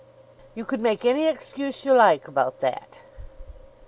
[0.55, 3.03] "You could make any excuse you like about that."